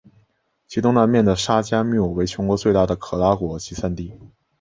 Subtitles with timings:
[0.67, 4.11] 其东南面的沙加穆为全国最大的可拉果集散地。